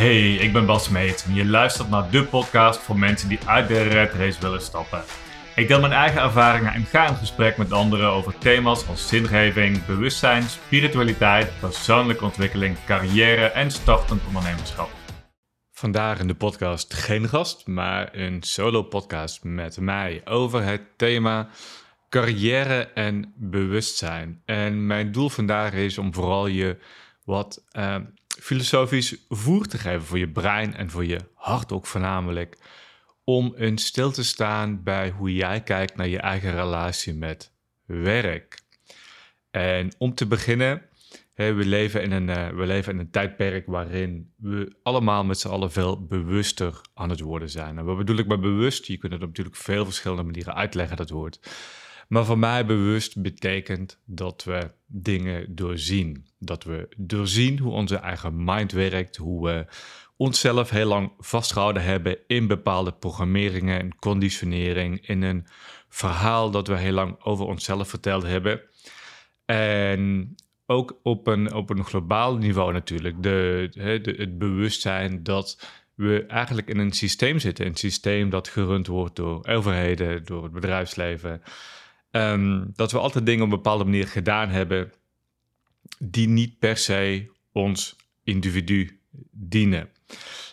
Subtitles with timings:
[0.00, 3.68] Hey, ik ben Bas Meet en je luistert naar de podcast voor mensen die uit
[3.68, 5.02] de red race willen stappen.
[5.56, 9.84] Ik deel mijn eigen ervaringen en ga in gesprek met anderen over thema's als zingeving,
[9.86, 14.90] bewustzijn, spiritualiteit, persoonlijke ontwikkeling, carrière en startend ondernemerschap.
[15.70, 21.48] Vandaag in de podcast geen gast, maar een solo podcast met mij over het thema
[22.08, 24.42] carrière en bewustzijn.
[24.44, 26.76] En mijn doel vandaag is om vooral je
[27.24, 27.96] wat uh,
[28.40, 32.58] filosofisch voer te geven voor je brein en voor je hart ook voornamelijk.
[33.24, 37.52] Om een stil te staan bij hoe jij kijkt naar je eigen relatie met
[37.84, 38.60] werk.
[39.50, 40.82] En om te beginnen,
[41.34, 45.48] we, leven in een, uh, we leven in een tijdperk waarin we allemaal met z'n
[45.48, 47.78] allen veel bewuster aan het worden zijn.
[47.78, 48.86] En wat bedoel ik met bewust?
[48.86, 51.40] Je kunt het op natuurlijk veel verschillende manieren uitleggen, dat woord.
[52.10, 56.26] Maar voor mij bewust betekent dat we dingen doorzien.
[56.38, 59.66] Dat we doorzien hoe onze eigen mind werkt, hoe we
[60.16, 65.46] onszelf heel lang vastgehouden hebben in bepaalde programmeringen en conditionering, in een
[65.88, 68.60] verhaal dat we heel lang over onszelf verteld hebben.
[69.44, 70.34] En
[70.66, 73.68] ook op een, op een globaal niveau natuurlijk, de,
[74.16, 77.66] het bewustzijn dat we eigenlijk in een systeem zitten.
[77.66, 81.42] Een systeem dat gerund wordt door overheden, door het bedrijfsleven.
[82.10, 84.92] Ehm, dat we altijd dingen op een bepaalde manier gedaan hebben
[85.98, 89.88] die niet per se ons individu dienen.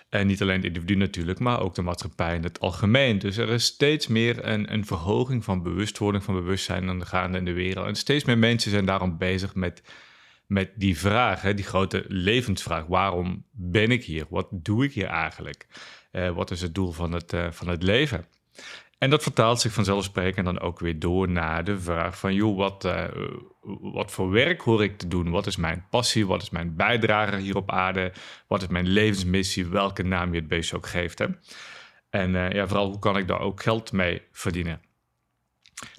[0.10, 3.20] En niet alleen het individu natuurlijk, maar ook de maatschappij in het algemeen.
[3.20, 7.38] Dus er is steeds meer een, een verhoging van bewustwording, van bewustzijn aan de gaande
[7.38, 7.88] in de wereld.
[7.88, 9.82] En steeds meer mensen zijn daarom bezig met,
[10.46, 12.86] met die vraag, hè, die grote levensvraag.
[12.86, 14.26] Waarom ben ik hier?
[14.30, 15.68] Wat doe ik hier eigenlijk?
[16.12, 18.26] Uh, wat is het doel van het, uh, van het leven?
[18.98, 22.86] En dat vertaalt zich vanzelfsprekend dan ook weer door naar de vraag van, joh, wat,
[22.86, 23.04] uh,
[23.82, 25.30] wat voor werk hoor ik te doen?
[25.30, 26.28] Wat is mijn passie?
[26.28, 28.12] Wat is mijn bijdrage hier op aarde?
[28.48, 29.66] Wat is mijn levensmissie?
[29.66, 31.20] Welke naam je het beest ook geeft.
[31.20, 31.26] Hè?
[32.10, 34.82] En uh, ja, vooral, hoe kan ik daar ook geld mee verdienen?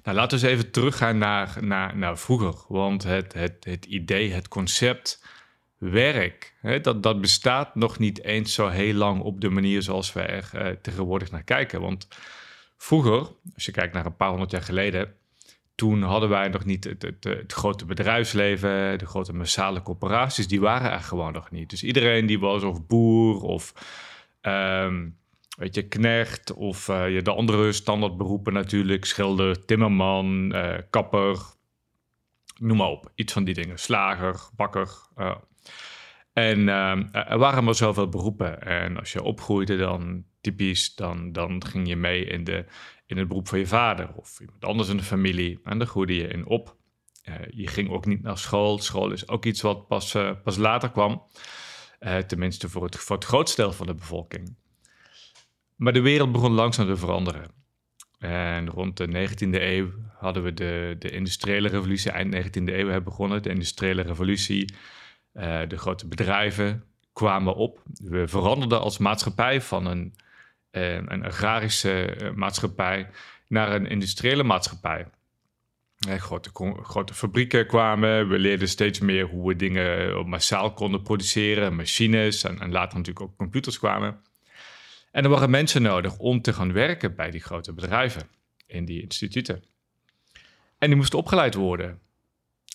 [0.03, 2.55] Nou, laten we eens even teruggaan naar, naar, naar vroeger.
[2.67, 5.23] Want het, het, het idee, het concept
[5.77, 10.13] werk, hè, dat, dat bestaat nog niet eens zo heel lang op de manier zoals
[10.13, 11.81] we er uh, tegenwoordig naar kijken.
[11.81, 12.07] Want
[12.81, 15.13] Vroeger, als je kijkt naar een paar honderd jaar geleden,
[15.75, 20.59] toen hadden wij nog niet het, het, het, grote bedrijfsleven, de grote massale corporaties, die
[20.59, 21.69] waren er gewoon nog niet.
[21.69, 23.73] Dus iedereen die was of boer of
[24.41, 25.17] um,
[25.57, 31.37] weet je, knecht of uh, de andere standaardberoepen natuurlijk, schilder, timmerman, uh, kapper,
[32.59, 33.11] noem maar op.
[33.15, 34.89] Iets van die dingen, slager, bakker.
[35.17, 35.35] Uh.
[36.33, 38.61] En uh, er waren maar zoveel beroepen.
[38.61, 42.65] En als je opgroeide, dan typisch, dan, dan ging je mee in, de,
[43.05, 45.59] in het beroep van je vader of iemand anders in de familie.
[45.63, 46.77] En daar groeide je in op.
[47.29, 48.77] Uh, je ging ook niet naar school.
[48.77, 51.23] School is ook iets wat pas, uh, pas later kwam.
[51.99, 54.55] Uh, tenminste voor het, voor het grootste deel van de bevolking.
[55.75, 57.51] Maar de wereld begon langzaam te veranderen.
[58.19, 63.03] En rond de 19e eeuw hadden we de, de industriële revolutie, eind 19e eeuw hebben
[63.03, 63.43] begonnen.
[63.43, 64.73] De industriële revolutie,
[65.67, 66.83] de grote bedrijven
[67.13, 67.83] kwamen op.
[67.93, 70.13] We veranderden als maatschappij van een
[70.71, 73.09] een agrarische eh, maatschappij
[73.47, 75.07] naar een industriële maatschappij.
[75.99, 76.49] grote,
[76.83, 78.29] grote fabrieken kwamen.
[78.29, 82.97] We leerden steeds meer hoe we dingen eh, massaal konden produceren, machines en, en later
[82.97, 84.21] natuurlijk ook computers kwamen.
[85.11, 88.29] En er waren mensen nodig om te gaan werken bij die grote bedrijven,
[88.67, 89.63] in die instituten.
[90.77, 91.99] En die moesten opgeleid worden.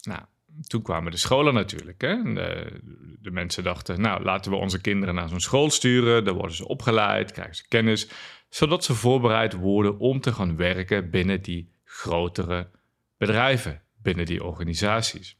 [0.03, 0.21] Nou,
[0.63, 2.01] toen kwamen de scholen natuurlijk.
[2.01, 2.23] Hè?
[2.23, 2.81] De,
[3.21, 6.25] de, mensen dachten, nou laten we onze kinderen naar zo'n school sturen.
[6.25, 8.09] Daar worden ze opgeleid, krijgen ze kennis.
[8.49, 12.71] Zodat ze voorbereid worden om te gaan werken binnen die grotere
[13.17, 15.39] bedrijven, binnen die organisaties.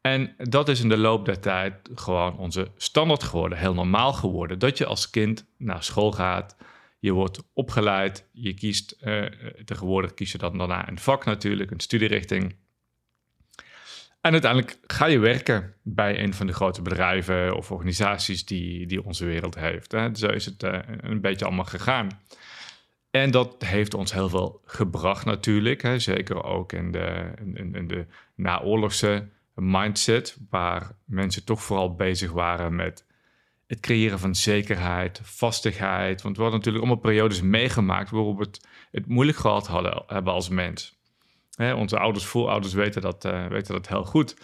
[0.00, 4.58] En dat is in de loop der tijd gewoon onze standaard geworden, heel normaal geworden.
[4.58, 6.56] Dat je als kind naar school gaat,
[6.98, 9.24] je wordt opgeleid, je kiest, uh,
[9.64, 12.56] tegenwoordig kies je dan daarna een vak natuurlijk, een studierichting.
[14.22, 19.04] En uiteindelijk ga je werken bij een van de grote bedrijven of organisaties die, die
[19.04, 19.92] onze wereld heeft.
[19.92, 20.14] Hè.
[20.14, 22.20] Zo is het uh, een beetje allemaal gegaan.
[23.10, 25.82] En dat heeft ons heel veel gebracht natuurlijk.
[25.82, 25.98] Hè.
[25.98, 32.74] Zeker ook in de, in, in de naoorlogse mindset, waar mensen toch vooral bezig waren
[32.74, 33.06] met
[33.66, 36.22] het creëren van zekerheid, vastigheid.
[36.22, 40.32] Want we hadden natuurlijk allemaal periodes meegemaakt waarop we het, het moeilijk gehad hadden, hebben
[40.32, 41.00] als mens.
[41.58, 44.36] Onze ouders, voorouders weten dat, uh, weten dat heel goed.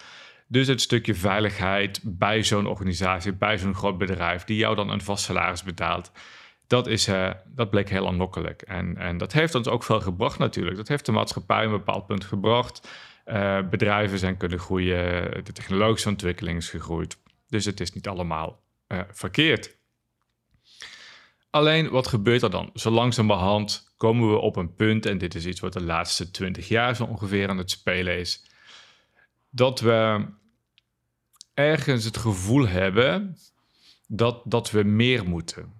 [0.47, 5.01] Dus het stukje veiligheid bij zo'n organisatie, bij zo'n groot bedrijf, die jou dan een
[5.01, 6.11] vast salaris betaalt,
[6.67, 8.61] dat, is, uh, dat bleek heel aanlokkelijk.
[8.61, 10.77] En, en dat heeft ons ook veel gebracht natuurlijk.
[10.77, 12.89] Dat heeft de maatschappij een bepaald punt gebracht.
[13.25, 17.17] Uh, bedrijven zijn kunnen groeien, de technologische ontwikkeling is gegroeid.
[17.47, 18.61] Dus het is niet allemaal
[19.11, 19.78] verkeerd.
[21.49, 22.69] Alleen wat gebeurt er dan?
[22.73, 26.67] Zo langzamerhand komen we op een punt, en dit is iets wat de laatste twintig
[26.67, 28.45] jaar zo ongeveer aan het spelen is,
[29.49, 30.25] dat we
[31.53, 33.37] ergens het gevoel hebben
[34.07, 35.73] dat, dat we meer moeten.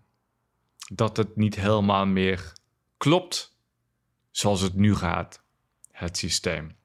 [0.94, 2.54] Dat het niet helemaal meer
[2.98, 3.58] klopt
[4.32, 5.44] zoals het nu gaat,
[5.92, 6.78] het systeem.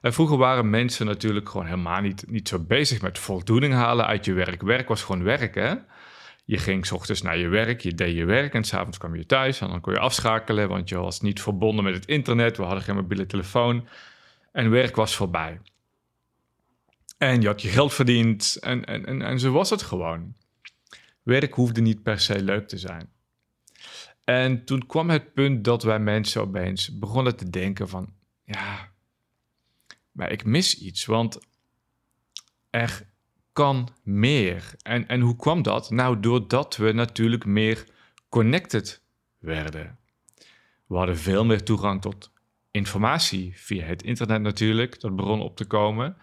[0.00, 4.24] En vroeger waren mensen natuurlijk gewoon helemaal niet, niet zo bezig met voldoening halen uit
[4.24, 4.62] je werk.
[4.62, 5.86] Werk was gewoon werken.
[6.46, 9.26] Je ging s ochtends naar je werk, je deed je werk en s'avonds kwam je
[9.26, 12.62] thuis en dan kon je afschakelen, want je was niet verbonden met het internet, we
[12.62, 13.88] hadden geen mobiele telefoon
[14.52, 15.60] en werk was voorbij.
[17.18, 20.34] En je had je geld verdiend en, en, en, en zo was het gewoon.
[21.22, 23.10] Werk hoefde niet per se leuk te zijn.
[24.24, 28.12] En toen kwam het punt dat wij mensen opeens begonnen te denken van,
[28.44, 28.92] ja,
[30.12, 31.38] maar ik mis iets, want
[32.70, 33.06] er
[33.56, 34.74] kan meer.
[34.82, 35.90] En, en hoe kwam dat?
[35.90, 37.86] Nou, doordat we natuurlijk meer
[38.28, 39.02] connected
[39.38, 39.98] werden.
[40.86, 42.30] We hadden veel meer toegang tot
[42.70, 46.16] informatie via het internet natuurlijk, dat begon op te komen.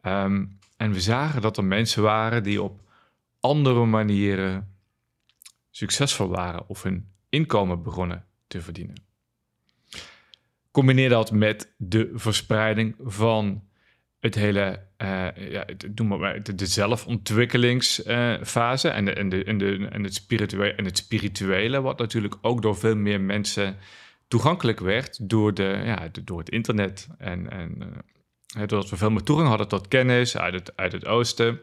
[0.00, 0.46] Ehm,
[0.76, 2.80] en we zagen dat er mensen waren die op
[3.40, 4.74] andere manieren
[5.70, 9.02] succesvol waren of hun inkomen begonnen te verdienen.
[10.70, 13.62] Combineer dat met de verspreiding van
[14.20, 15.64] het hele, uh, ja,
[15.94, 20.84] noem maar, de, de zelfontwikkelingsfase en, de, en, de, en, de, en, het spirituele, en
[20.84, 23.76] het spirituele, wat natuurlijk ook door veel meer mensen
[24.28, 27.08] toegankelijk werd door, de, ja, door het internet.
[27.18, 27.76] En, en
[28.56, 31.60] uh, doordat we veel meer toegang hadden tot kennis uit het, uit het oosten.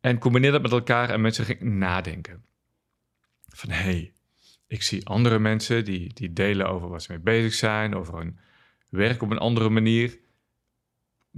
[0.00, 2.44] En combineer dat met elkaar en mensen gingen nadenken.
[3.48, 4.12] Van hé, hey,
[4.66, 8.38] ik zie andere mensen die, die delen over wat ze mee bezig zijn, over hun
[8.88, 10.18] werk op een andere manier.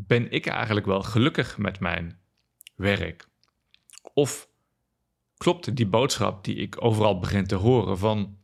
[0.06, 2.19] Ben ik eigenlijk wel gelukkig met mijn
[2.75, 3.29] werk?
[4.14, 4.49] Of
[5.37, 8.38] klopt die boodschap die ik overal begin te horen van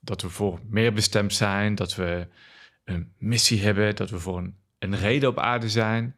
[0.00, 2.28] dat we voor meer bestemd zijn, dat we
[2.84, 6.16] een missie hebben, dat we voor een, een reden op aarde zijn?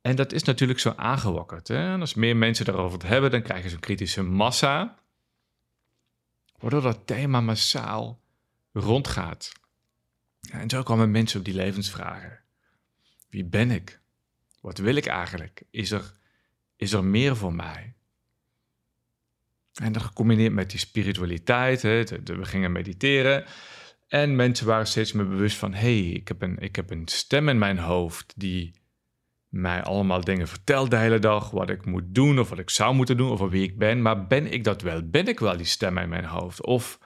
[0.00, 1.68] En dat is natuurlijk zo aangewakkerd.
[1.68, 1.92] Hè?
[1.92, 4.98] En als meer mensen daarover het hebben, dan krijg je zo'n kritische massa
[6.58, 8.20] waardoor dat thema massaal
[8.72, 9.52] rondgaat.
[10.50, 12.45] en zo komen mensen op die levensvragen.
[13.36, 14.00] Wie ben ik?
[14.60, 15.62] Wat wil ik eigenlijk?
[15.70, 16.12] Is er,
[16.76, 17.94] is er meer voor mij?
[19.74, 23.44] En dat gecombineerd met die spiritualiteit, hè, we gingen mediteren.
[24.08, 27.08] En mensen waren steeds meer bewust van: hé, hey, ik, heb een, ik heb een
[27.08, 28.80] stem in mijn hoofd die
[29.48, 32.94] mij allemaal dingen vertelt de hele dag, wat ik moet doen of wat ik zou
[32.94, 34.02] moeten doen of wie ik ben.
[34.02, 35.08] Maar ben ik dat wel?
[35.08, 36.64] Ben ik wel die stem in mijn hoofd?
[36.64, 36.98] Of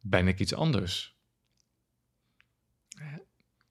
[0.00, 1.18] ben ik iets anders?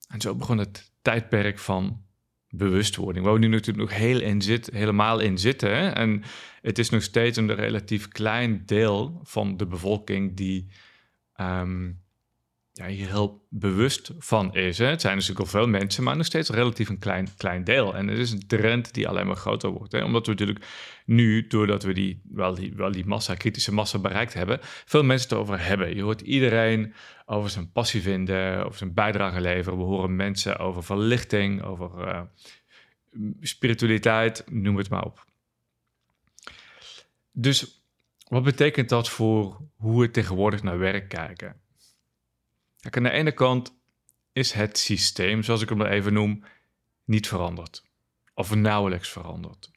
[0.08, 2.02] En zo begon het tijdperk van
[2.50, 5.96] bewustwording, waar we nu natuurlijk nog heel in zit, helemaal in zitten.
[5.96, 6.24] En
[6.62, 10.68] het is nog steeds een relatief klein deel van de bevolking die
[11.34, 11.92] ehm,
[12.80, 14.78] ja, hier heel bewust van is.
[14.78, 14.86] Hè.
[14.86, 17.96] Het zijn natuurlijk al veel mensen, maar nog steeds relatief een klein, klein deel.
[17.96, 19.92] En het is een trend die alleen maar groter wordt.
[19.92, 20.04] Hè.
[20.04, 20.66] Omdat we natuurlijk
[21.06, 25.30] nu, doordat we die, wel, die, wel die massa, kritische massa bereikt hebben, veel mensen
[25.30, 25.96] het erover hebben.
[25.96, 26.94] Je hoort iedereen
[27.26, 29.78] over zijn passie vinden, over zijn bijdrage leveren.
[29.78, 32.22] We horen mensen over verlichting, over uh,
[33.42, 35.26] spiritualiteit, noem het maar op.
[37.32, 37.84] Dus
[38.28, 41.56] wat betekent dat voor hoe we tegenwoordig naar werk kijken?
[42.80, 43.74] Kijk, aan de ene kant
[44.32, 46.44] is het systeem, zoals ik hem even noem,
[47.06, 47.84] niet veranderd.
[48.34, 49.72] Of nauwelijks veranderd.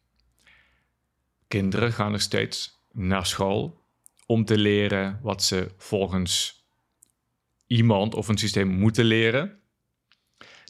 [1.49, 3.85] Kinderen gaan nog steeds naar school
[4.27, 6.65] om te leren wat ze volgens
[7.67, 9.61] iemand of een systeem moeten leren.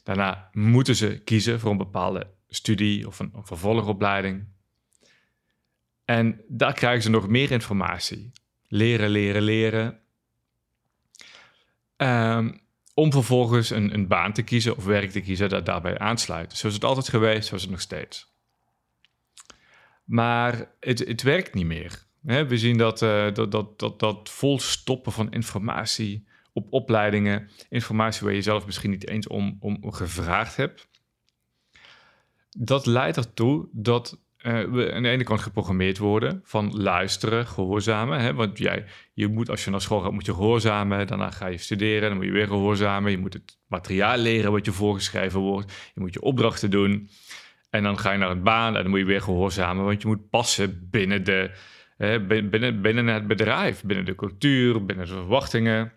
[0.03, 4.47] Daarna moeten ze kiezen voor een bepaalde studie of een, een vervolgopleiding.
[6.05, 8.31] En daar krijgen ze nog meer informatie.
[8.67, 10.02] Leren, leren, leren.
[11.95, 12.51] Ehm,
[12.93, 16.53] om vervolgens een, een, baan te kiezen of werk te kiezen dat daarbij aansluit.
[16.53, 18.31] Zo is het altijd geweest, zo is het nog steeds.
[20.03, 22.05] Maar het, het werkt niet meer.
[22.21, 28.25] we zien dat, uh, dat, dat, dat, dat vol stoppen van informatie op opleidingen, informatie
[28.25, 30.87] waar je zelf misschien niet eens om, om gevraagd hebt,
[32.57, 38.19] dat leidt ertoe dat uh, aan de ene kant geprogrammeerd worden van luisteren, gehoorzamen.
[38.19, 38.33] Hè?
[38.33, 41.07] Want jij, je moet, als je naar school gaat, moet je gehoorzamen.
[41.07, 43.11] Daarna ga je studeren, dan moet je weer gehoorzamen.
[43.11, 45.91] Je moet het materiaal leren wat je voorgeschreven wordt.
[45.93, 47.09] Je moet je opdrachten doen.
[47.69, 49.85] En dan ga je naar een baan en dan moet je weer gehoorzamen.
[49.85, 51.51] Want je moet passen binnen, de,
[52.27, 55.93] binnen, binnen het bedrijf, binnen de cultuur, binnen de verwachtingen.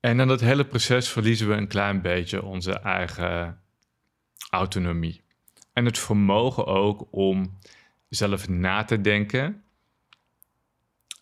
[0.00, 3.60] En dan dat hele proces verliezen we een klein beetje onze eigen
[4.50, 5.23] autonomie.
[5.74, 7.58] En het vermogen ook om
[8.08, 9.62] zelf na te denken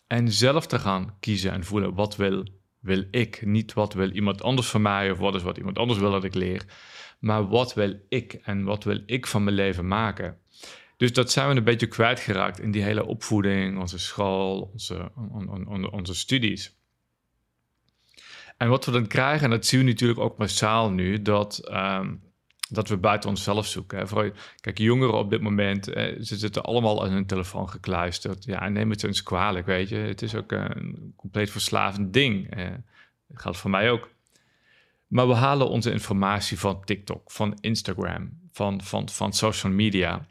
[0.07, 2.45] en zelf te gaan kiezen en voelen wat wil,
[2.79, 3.45] wil ik.
[3.45, 6.23] Niet wat wil iemand anders van mij of wat is wat iemand anders wil dat
[6.23, 6.65] ik leer,
[7.19, 10.37] maar wat wil ik en wat wil ik van mijn leven maken.
[10.97, 15.11] Dus dat zijn we een beetje kwijtgeraakt in die hele opvoeding, onze school, onze,
[15.91, 16.77] onze studies.
[18.57, 22.21] En wat we dan krijgen, en dat zien we natuurlijk ook massaal nu, dat, um,
[22.73, 24.07] dat we buiten onszelf zoeken.
[24.07, 28.45] Vooral, kijk, jongeren op dit moment, eh, ze zitten allemaal aan hun telefoon gekluisterd.
[28.45, 29.95] Ja, neem het eens kwalijk, weet je.
[29.95, 32.49] Het is ook een compleet verslavend ding.
[32.55, 32.69] Eh,
[33.27, 34.09] dat geldt voor mij ook.
[35.07, 40.25] Maar we halen onze informatie van TikTok, van Instagram, van, van, van social media.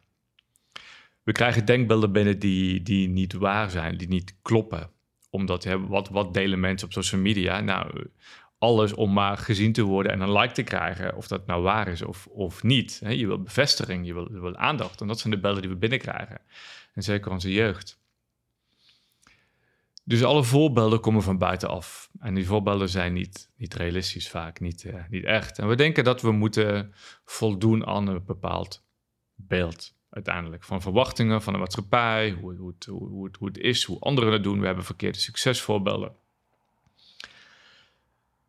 [1.23, 4.91] We krijgen denkbeelden binnen die, die niet waar zijn, die niet kloppen
[5.33, 7.61] omdat hè, wat, wat delen mensen op social media?
[7.61, 8.07] Nou,
[8.63, 11.89] alles om maar gezien te worden en een like te krijgen, of dat nou waar
[11.89, 13.01] is of, of niet.
[13.09, 15.01] Je wil bevestiging, je wil, je wil aandacht.
[15.01, 16.41] En dat zijn de bellen die we binnenkrijgen.
[16.95, 18.01] En zeker onze jeugd.
[20.05, 22.11] Dus alle voorbeelden komen van buitenaf.
[22.21, 25.59] En die voorbeelden zijn niet, niet realistisch vaak, niet, uh, niet echt.
[25.59, 28.85] En we denken dat we moeten voldoen aan een bepaald
[29.35, 30.65] beeld uiteindelijk.
[30.65, 34.33] Van verwachtingen van de maatschappij, hoe, hoe, het, hoe, het, hoe het is, hoe anderen
[34.33, 34.61] het doen.
[34.61, 36.21] We hebben verkeerde succesvoorbeelden.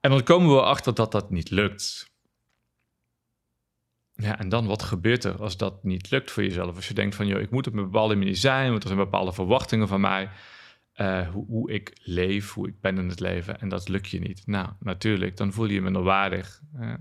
[0.04, 2.12] En dan komen we achter dat dat niet lukt.
[4.14, 6.76] Ja, en dan wat gebeurt er als dat niet lukt voor jezelf?
[6.76, 9.00] Als je denkt van, joh, ik moet op een bepaalde manier zijn, want er zijn
[9.00, 10.30] bepaalde verwachtingen van mij,
[10.96, 14.20] uh, hoe, hoe, ik leef, hoe ik ben in het leven, en dat lukt je
[14.20, 14.48] niet.
[14.48, 16.62] Nou, natuurlijk, dan voel je je minder waardig.
[16.80, 16.94] Uh,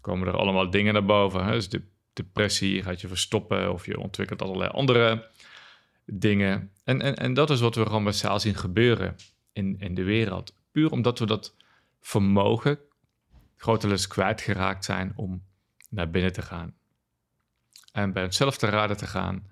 [0.00, 1.44] komen er allemaal dingen naar boven.
[1.44, 1.52] Hè?
[1.52, 5.30] Dus de depressie, gaat je verstoppen of je ontwikkelt allerlei andere
[6.04, 6.70] dingen.
[6.84, 9.16] En, en, en dat is wat we gewoon massaal zien gebeuren
[9.52, 10.54] in, in de wereld.
[10.70, 11.54] Puur omdat we dat
[12.04, 12.78] vermogen
[13.56, 15.42] grotendeels kwijtgeraakt zijn om
[15.90, 16.74] naar binnen te gaan.
[17.92, 19.46] En bij onszelf te raden te gaan.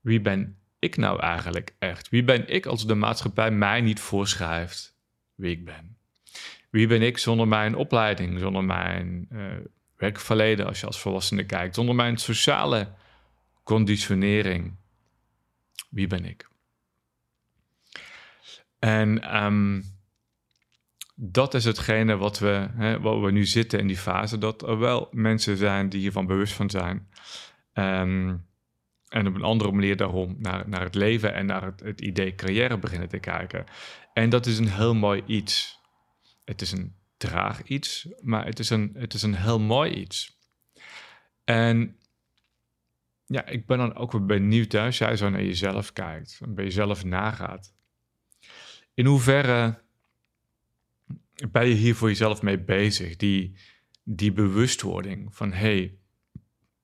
[0.00, 2.08] Wie ben ik nou eigenlijk echt?
[2.08, 4.96] Wie ben ik als de maatschappij mij niet voorschrijft
[5.34, 5.96] wie ik ben?
[6.70, 9.52] Wie ben ik zonder mijn opleiding, zonder mijn uh,
[9.96, 12.92] werkverleden, als je als volwassene kijkt, zonder mijn sociale
[13.62, 14.74] conditionering.
[15.88, 16.48] Wie ben ik?
[18.78, 19.93] En um,
[21.14, 24.78] dat is hetgene wat we, hè, wat we nu zitten in die fase, dat er
[24.78, 27.08] wel mensen zijn die hiervan bewust van zijn.
[27.72, 28.46] Um,
[29.08, 32.34] en op een andere manier daarom naar, naar het leven en naar het, het idee
[32.34, 33.64] carrière beginnen te kijken.
[34.12, 35.80] En dat is een heel mooi iets.
[36.44, 40.38] Het is een traag iets, maar het is een, het is een heel mooi iets.
[41.44, 41.98] En
[43.26, 46.64] ja, ik ben dan ook weer benieuwd als jij zo naar jezelf kijkt en bij
[46.64, 47.74] jezelf nagaat.
[48.94, 49.83] In hoeverre
[51.50, 53.16] ben je hier voor jezelf mee bezig?
[53.16, 53.56] Die,
[54.04, 55.98] die bewustwording van hey,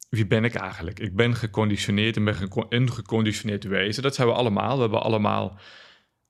[0.09, 0.99] wie ben ik eigenlijk?
[0.99, 2.37] Ik ben geconditioneerd en ben
[2.69, 4.03] een geconditioneerd wezen.
[4.03, 4.75] Dat zijn we allemaal.
[4.75, 5.59] We hebben allemaal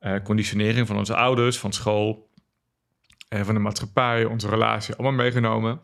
[0.00, 2.30] uh, conditionering van onze ouders, van school,
[3.34, 5.80] uh, van de maatschappij, onze relatie, allemaal meegenomen.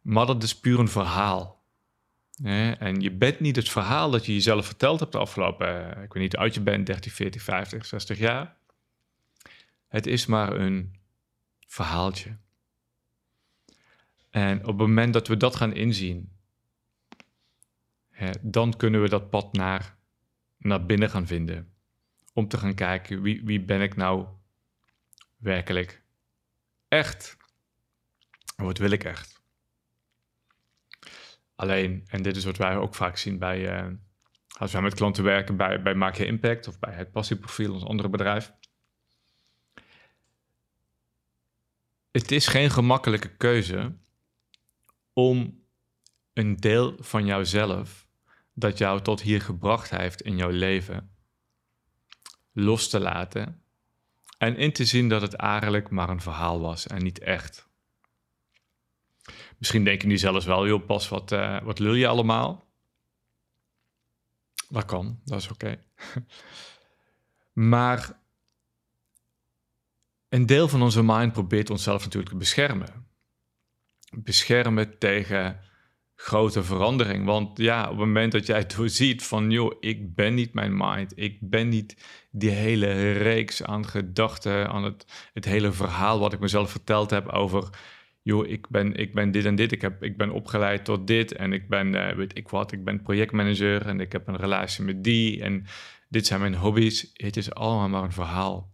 [0.00, 1.62] Maar dat is puur een verhaal.
[2.78, 6.12] En je bent niet het verhaal dat je jezelf verteld hebt de afgelopen, eh, ik
[6.12, 8.56] weet niet oud je bent, 30, 40, 50, 60 jaar.
[9.94, 11.00] Het is maar een
[11.66, 12.36] verhaaltje.
[14.30, 16.32] En op het moment dat we dat gaan inzien,
[18.10, 19.96] hè, dan kunnen we dat pad naar,
[20.56, 21.74] naar binnen gaan vinden.
[22.32, 24.26] Om te gaan kijken, wie, wie ben ik nou
[25.36, 26.02] werkelijk
[26.88, 27.36] echt?
[28.56, 29.42] Wat wil ik echt?
[31.54, 33.92] Alleen, en dit is wat wij ook vaak zien bij, uh,
[34.58, 37.84] als wij met klanten werken bij, bij Maak Je Impact of bij het Passieprofiel, ons
[37.84, 38.52] andere bedrijf.
[42.14, 43.96] Het is geen gemakkelijke keuze
[45.12, 45.64] om
[46.32, 48.08] een deel van jouzelf
[48.52, 51.14] dat jou tot hier gebracht heeft in jouw leven
[52.52, 53.62] los te laten
[54.38, 57.68] en in te zien dat het eigenlijk maar een verhaal was en niet echt.
[59.58, 62.66] Misschien denken die zelfs wel, joh, pas wat, uh, wat lul je allemaal?
[64.68, 65.84] Dat kan, dat is oké.
[67.72, 68.22] maar
[70.34, 73.06] een deel van onze mind probeert onszelf natuurlijk te beschermen.
[74.16, 75.60] Beschermen tegen
[76.14, 77.24] grote verandering.
[77.24, 81.12] Want ja, op het moment dat jij doorziet van, joh, ik ben niet mijn mind,
[81.18, 81.96] ik ben niet
[82.30, 87.28] die hele reeks aan gedachten, aan het, het hele verhaal wat ik mezelf verteld heb
[87.28, 87.68] over,
[88.22, 91.32] joh, ik ben, ik ben dit en dit, ik, heb, ik ben opgeleid tot dit
[91.32, 94.84] en ik ben, uh, weet ik wat, ik ben projectmanager en ik heb een relatie
[94.84, 95.66] met die en
[96.08, 97.10] dit zijn mijn hobby's.
[97.12, 98.73] Het is allemaal maar een verhaal.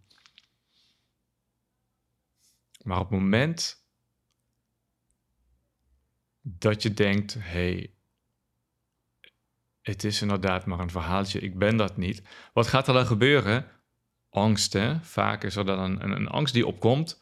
[2.82, 3.84] Maar op het moment
[6.42, 7.94] dat je denkt: hey,
[9.82, 12.22] het is inderdaad maar een verhaaltje, ik ben dat niet.
[12.52, 13.66] Wat gaat er dan gebeuren?
[14.30, 15.00] Angst, hè?
[15.00, 17.20] Vaak is er dan een, een, een angst die opkomt.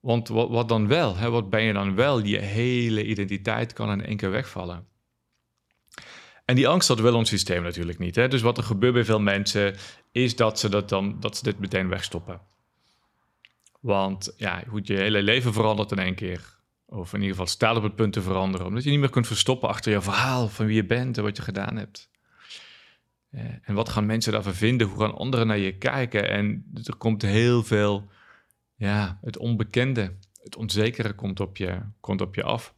[0.00, 1.16] Want wat, wat dan wel?
[1.16, 1.30] Hè?
[1.30, 2.24] Wat ben je dan wel?
[2.24, 4.86] Je hele identiteit kan in één keer wegvallen.
[6.44, 8.14] En die angst, dat wil ons systeem natuurlijk niet.
[8.14, 8.28] Hè?
[8.28, 9.76] Dus wat er gebeurt bij veel mensen,
[10.12, 12.40] is dat ze, dat dan, dat ze dit meteen wegstoppen.
[13.82, 16.58] Want ja, goed, je hele leven verandert in één keer.
[16.86, 18.66] Of in ieder geval staat op het punt te veranderen.
[18.66, 21.36] Omdat je niet meer kunt verstoppen achter je verhaal van wie je bent en wat
[21.36, 22.10] je gedaan hebt.
[23.62, 24.86] En wat gaan mensen daarvan vinden?
[24.86, 26.28] Hoe gaan anderen naar je kijken?
[26.28, 28.10] En er komt heel veel,
[28.74, 32.74] ja, het onbekende, het onzekere komt op je, komt op je af.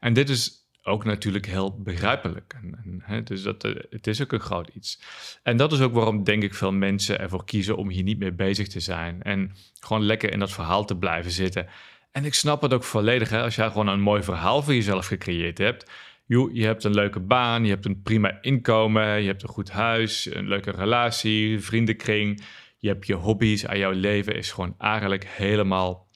[0.00, 2.54] En dit is ook natuurlijk heel begrijpelijk.
[2.62, 5.00] En, en, hè, dus dat, eh, het is ook een groot iets.
[5.42, 8.32] En dat is ook waarom, denk ik, veel mensen ervoor kiezen om hier niet mee
[8.32, 9.22] bezig te zijn.
[9.22, 11.66] En gewoon lekker in dat verhaal te blijven zitten.
[12.10, 13.28] En ik snap het ook volledig.
[13.28, 15.90] Hè, als jij gewoon een mooi verhaal voor jezelf gecreëerd hebt.
[16.26, 19.70] Je, je hebt een leuke baan, je hebt een prima inkomen, je hebt een goed
[19.70, 22.42] huis, een leuke relatie, vriendenkring.
[22.78, 26.08] Je hebt je hobby's en jouw leven is gewoon eigenlijk helemaal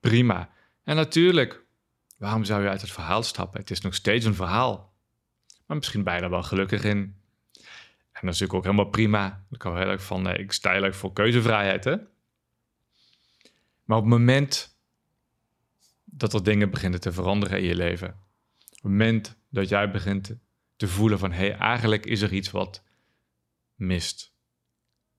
[0.00, 0.50] prima.
[0.84, 1.63] En natuurlijk,
[2.24, 3.60] Waarom zou je uit het verhaal stappen?
[3.60, 4.92] Het is nog steeds een verhaal.
[5.66, 6.96] Maar misschien ben je er wel gelukkig in.
[6.96, 7.14] En
[8.12, 9.44] dat is natuurlijk ook helemaal prima.
[9.50, 11.84] Ik hou heel erg van, ik sta heel voor keuzevrijheid.
[11.84, 11.96] Hè?
[13.84, 14.78] Maar op het moment
[16.04, 18.08] dat er dingen beginnen te veranderen in je leven.
[18.08, 20.36] Op het moment dat jij begint
[20.76, 21.32] te voelen van...
[21.32, 22.82] hé, hey, eigenlijk is er iets wat
[23.74, 24.34] mist.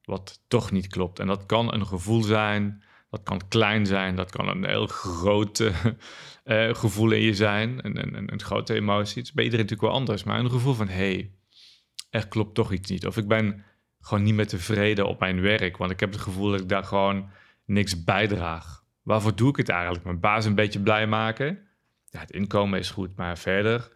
[0.04, 1.20] Wat toch niet klopt.
[1.20, 5.60] En dat kan een gevoel zijn dat kan klein zijn, dat kan een heel groot
[5.60, 9.18] uh, gevoel in je zijn, een, een, een grote emotie.
[9.18, 11.32] Het is bij iedereen natuurlijk wel anders, maar een gevoel van hé, hey,
[12.10, 13.06] er klopt toch iets niet.
[13.06, 13.64] Of ik ben
[14.00, 16.84] gewoon niet meer tevreden op mijn werk, want ik heb het gevoel dat ik daar
[16.84, 17.30] gewoon
[17.66, 18.84] niks bijdraag.
[19.02, 20.04] Waarvoor doe ik het eigenlijk?
[20.04, 21.68] Mijn baas een beetje blij maken?
[22.10, 23.92] Ja, het inkomen is goed, maar verder,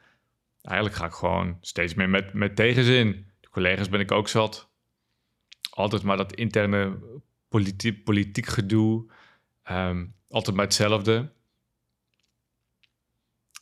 [0.62, 3.28] eigenlijk ga ik gewoon steeds meer met, met tegenzin.
[3.40, 4.70] De collega's ben ik ook zat.
[5.70, 7.00] Altijd maar dat interne
[7.50, 9.12] politiek, gedoe.
[9.64, 11.32] Ehm, altijd maar hetzelfde.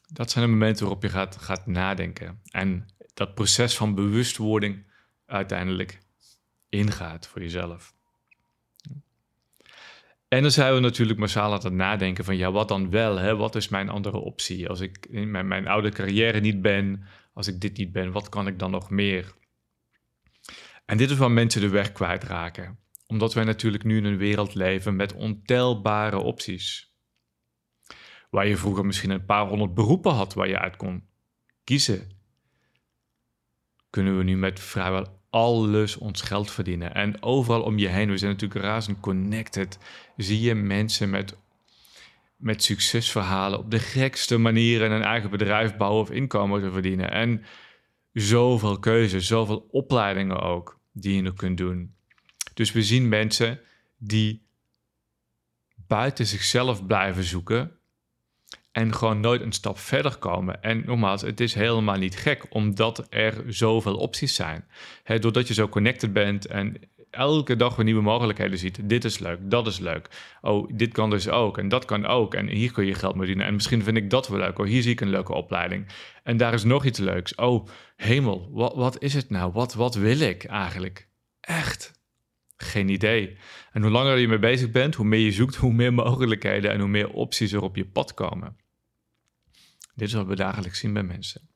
[0.07, 2.41] Dat zijn de momenten waarop je gaat, gaat nadenken.
[2.51, 4.85] En dat proces van bewustwording
[5.25, 5.99] uiteindelijk
[6.69, 7.95] ingaat voor jezelf.
[10.27, 13.17] En dan zijn we natuurlijk massaal aan het nadenken van ja, wat dan wel?
[13.17, 13.35] Hè?
[13.35, 14.69] Wat is mijn andere optie?
[14.69, 18.29] Als ik in mijn, mijn oude carrière niet ben, als ik dit niet ben, wat
[18.29, 19.33] kan ik dan nog meer?
[20.85, 24.55] En dit is waar mensen de weg kwijtraken omdat wij natuurlijk nu in een wereld
[24.55, 26.95] leven met ontelbare opties.
[28.29, 31.07] Waar je vroeger misschien een paar honderd beroepen had waar je uit kon
[31.63, 32.09] kiezen,
[33.89, 36.93] kunnen we nu met vrijwel alles ons geld verdienen.
[36.93, 39.79] En overal om je heen, we zijn natuurlijk razend connected,
[40.17, 41.37] zie je mensen met,
[42.35, 47.11] met succesverhalen op de gekste manieren een eigen bedrijf bouwen of inkomen te verdienen.
[47.11, 47.43] En
[48.13, 51.96] zoveel keuzes, zoveel opleidingen ook die je nog kunt doen.
[52.57, 53.59] Dus we zien mensen
[53.97, 54.47] die
[55.87, 57.71] buiten zichzelf blijven zoeken
[58.71, 60.61] en gewoon nooit een stap verder komen.
[60.61, 64.67] En nogmaals, het is helemaal niet gek, omdat er zoveel opties zijn.
[65.19, 68.89] doordat je zo connected bent en elke dag weer nieuwe mogelijkheden ziet.
[68.89, 70.09] Dit is leuk, dat is leuk.
[70.41, 72.33] Oh, dit kan dus ook en dat kan ook.
[72.33, 73.45] En hier kun je geld verdienen.
[73.45, 74.59] En misschien vind ik dat wel leuk.
[74.59, 75.87] Oh, hier zie ik een leuke opleiding.
[76.23, 77.35] En daar is nog iets leuks.
[77.35, 79.51] Oh, hemel, wat, wat is het nou?
[79.51, 81.07] Wat, wat wil ik eigenlijk?
[81.39, 81.96] Echt?
[82.57, 83.37] Geen idee.
[83.71, 86.79] En hoe langer je mee bezig bent, hoe meer je zoekt, hoe meer mogelijkheden en
[86.79, 88.57] hoe meer opties er op je pad komen.
[89.95, 91.49] Dit is wat we dagelijks zien bij mensen.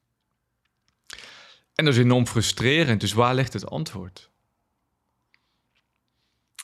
[1.76, 3.02] En dat is enorm frustrerend.
[3.02, 4.32] Dus waar ligt het antwoord?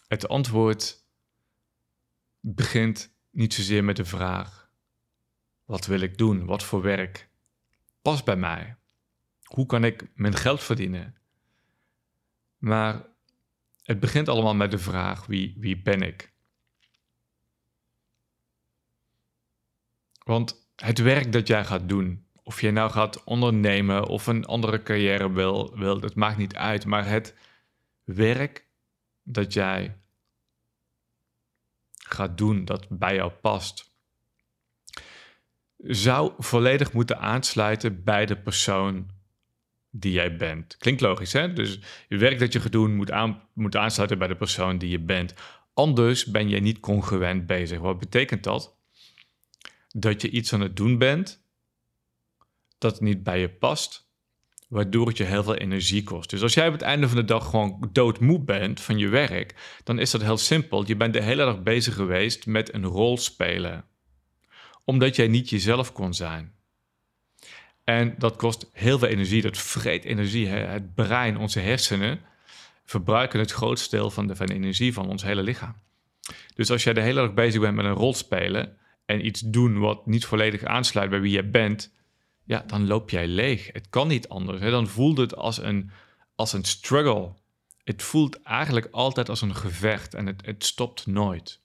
[0.07, 1.05] Het antwoord
[2.39, 4.69] begint niet zozeer met de vraag:
[5.65, 6.45] wat wil ik doen?
[6.45, 7.29] Wat voor werk
[8.01, 8.75] past bij mij?
[9.43, 11.15] Hoe kan ik mijn geld verdienen?
[12.57, 13.05] Maar
[13.87, 16.33] het begint allemaal met de vraag: wie, wie ben ik?
[20.23, 24.83] Want het werk dat jij gaat doen, of je nou gaat ondernemen of een andere
[24.83, 26.85] carrière wil, wil dat maakt niet uit.
[26.85, 27.35] Maar het
[28.03, 28.67] werk
[29.23, 30.01] dat jij
[31.93, 33.91] gaat doen, dat bij jou past,
[35.77, 39.16] zou volledig moeten aansluiten bij de persoon
[39.99, 40.77] die jij bent.
[40.77, 41.53] Klinkt logisch, hè?
[41.53, 44.89] Dus je werk dat je gaat doen moet, aan, moet aansluiten bij de persoon die
[44.89, 45.33] je bent.
[45.73, 47.79] Anders ben je niet congruent bezig.
[47.79, 48.75] Wat betekent dat?
[49.87, 51.45] Dat je iets aan het doen bent
[52.77, 54.09] dat niet bij je past,
[54.67, 56.29] waardoor het je heel veel energie kost.
[56.29, 59.79] Dus als jij op het einde van de dag gewoon doodmoe bent van je werk,
[59.83, 60.87] dan is dat heel simpel.
[60.87, 63.85] Je bent de hele dag bezig geweest met een rol spelen,
[64.83, 66.56] omdat jij niet jezelf kon zijn.
[67.89, 70.47] En dat kost heel veel energie, dat vreet energie.
[70.47, 72.19] Het brein, onze hersenen,
[72.85, 75.75] verbruiken het grootste deel van de, van energie van ons hele lichaam.
[76.55, 79.79] Dus als jij de hele dag bezig bent met een rol spelen en iets doen
[79.79, 81.93] wat niet volledig aansluit bij wie je bent,
[82.43, 83.69] ja, dan loop jij leeg.
[83.73, 84.61] Het kan niet anders.
[84.61, 84.69] Hè?
[84.69, 85.91] Dan voelt het als een,
[86.35, 87.33] als een struggle.
[87.83, 91.61] Het voelt eigenlijk altijd als een gevecht en het, het stopt nooit.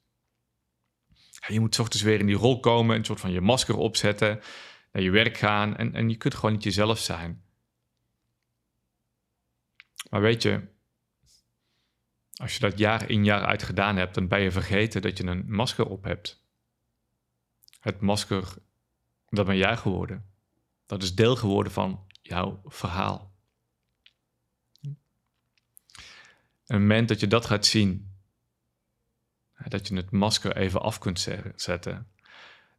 [1.46, 4.40] Je moet ochtends weer in die rol komen, een soort van je masker opzetten,
[4.92, 7.44] naar je werk gaan en, en je kunt gewoon niet jezelf zijn.
[10.10, 10.68] Maar weet je,
[12.34, 15.24] als je dat jaar in jaar uit gedaan hebt, dan ben je vergeten dat je
[15.24, 16.44] een masker op hebt.
[17.80, 18.54] Het masker,
[19.28, 20.30] dat ben jij geworden.
[20.86, 23.32] Dat is deel geworden van jouw verhaal.
[26.66, 28.16] En het moment dat je dat gaat zien,
[29.68, 31.20] dat je het masker even af kunt
[31.56, 32.11] zetten,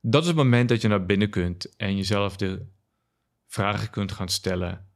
[0.06, 2.66] dat is het moment dat je naar binnen kunt en jezelf de
[3.48, 4.88] vragen kunt gaan stellen.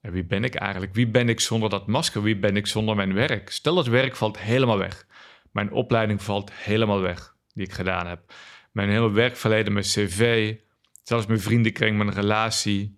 [0.00, 0.94] En wie ben ik eigenlijk?
[0.94, 2.22] Wie ben ik zonder dat masker?
[2.22, 3.50] Wie ben ik zonder mijn werk?
[3.50, 5.06] Stel dat werk valt helemaal weg.
[5.52, 8.34] Mijn opleiding valt helemaal weg, die ik gedaan heb.
[8.72, 10.54] Mijn hele werkverleden, mijn cv,
[11.02, 12.96] zelfs mijn vriendenkring, mijn relatie,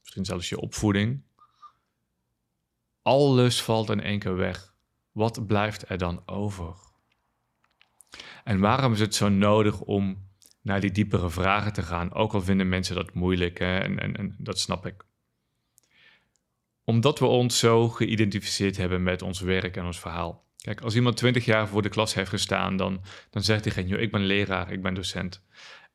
[0.00, 1.22] misschien zelfs je opvoeding.
[3.02, 4.74] Alles valt in één keer weg.
[5.12, 6.89] Wat blijft er dan over?
[8.44, 10.28] En waarom is het zo nodig om
[10.62, 12.12] naar die diepere vragen te gaan?
[12.12, 13.78] Ook al vinden mensen dat moeilijk hè?
[13.78, 15.04] En, en, en dat snap ik.
[16.84, 20.48] Omdat we ons zo geïdentificeerd hebben met ons werk en ons verhaal.
[20.56, 24.12] Kijk, als iemand twintig jaar voor de klas heeft gestaan, dan, dan zegt diegene, ik
[24.12, 25.44] ben leraar, ik ben docent.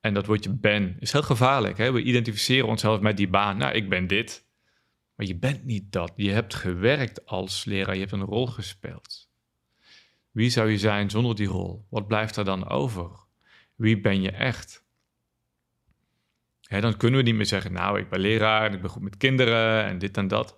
[0.01, 1.77] En dat woordje ben is heel gevaarlijk.
[1.77, 1.91] Hè?
[1.91, 3.57] We identificeren onszelf met die baan.
[3.57, 4.45] Nou, ik ben dit.
[5.15, 6.13] Maar je bent niet dat.
[6.15, 9.24] Je hebt gewerkt als leraar, je hebt een rol gespeeld.
[10.35, 11.85] Wie zou je zijn zonder die rol?
[11.89, 13.09] Wat blijft er dan over?
[13.75, 14.83] Wie ben je echt?
[16.61, 19.17] dan kunnen we niet meer zeggen, nou, ik ben leraar en ik ben goed met
[19.17, 20.57] kinderen en dit en dat.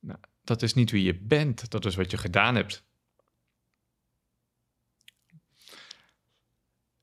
[0.00, 2.86] Nou, dat is niet wie je bent, dat is wat je gedaan hebt.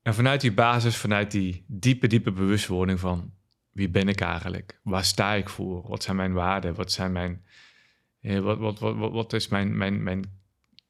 [0.02, 3.34] En vanuit die basis, vanuit die diepe, diepe bewustwording van
[3.70, 4.80] wie ben ik eigenlijk?
[4.82, 5.88] Waar sta ik voor?
[5.88, 6.74] Wat zijn mijn waarden?
[6.74, 7.44] Wat zijn mijn.
[8.20, 10.37] wat, wat, wat, wat, wat is mijn, mijn, mijn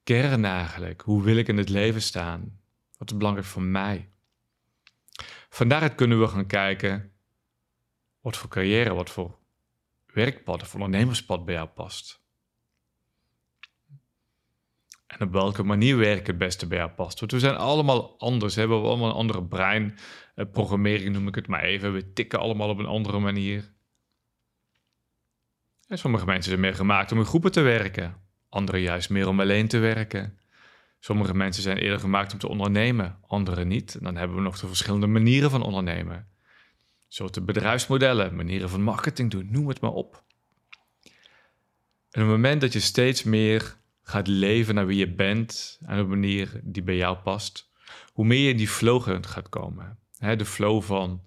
[0.08, 1.00] kern eigenlijk?
[1.00, 2.60] Hoe wil ik in het leven staan?
[2.98, 4.08] Wat is belangrijk voor mij?
[5.48, 7.12] Vandaar kunnen we gaan kijken
[8.20, 9.38] wat voor carrière, wat voor
[10.06, 12.22] werkpad of ondernemerspad bij jou past.
[15.06, 17.20] En op welke manier werk het beste bij jou past.
[17.20, 18.54] Want we zijn allemaal anders.
[18.54, 19.98] We hebben allemaal een andere brein.
[20.34, 21.92] Eh, programmering noem ik het maar even.
[21.92, 23.72] We tikken allemaal op een andere manier.
[25.86, 28.27] En sommige mensen zijn meer gemaakt om in groepen te werken.
[28.48, 30.38] Anderen juist meer om alleen te werken.
[31.00, 33.94] Sommige mensen zijn eerder gemaakt om te ondernemen, anderen niet.
[33.94, 36.28] En dan hebben we nog de verschillende manieren van ondernemen.
[37.08, 40.24] Soorten bedrijfsmodellen, manieren van marketing doen, noem het maar op.
[42.10, 45.98] En op het moment dat je steeds meer gaat leven naar wie je bent en
[45.98, 47.70] op een manier die bij jou past,
[48.12, 49.98] hoe meer je in die flow gaat komen.
[50.18, 51.22] de flow van,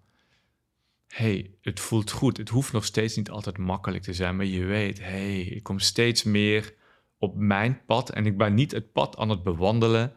[1.08, 2.38] hey, het voelt goed.
[2.38, 5.80] Het hoeft nog steeds niet altijd makkelijk te zijn, maar je weet, hey, ik kom
[5.80, 6.74] steeds meer
[7.22, 10.14] op mijn pad en ik ben niet het pad aan het bewandelen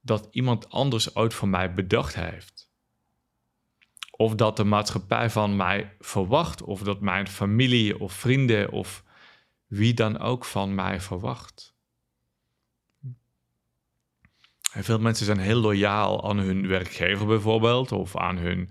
[0.00, 2.70] dat iemand anders ooit voor mij bedacht heeft.
[4.10, 9.04] Of dat de maatschappij van mij verwacht, of dat mijn familie of vrienden of
[9.66, 11.74] wie dan ook van mij verwacht.
[14.60, 18.70] Veel mensen zijn heel loyaal aan hun werkgever bijvoorbeeld, of aan hun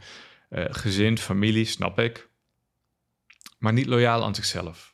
[0.50, 2.30] uh, gezin, familie, snap ik.
[3.60, 4.91] Maar niet loyaal aan zichzelf.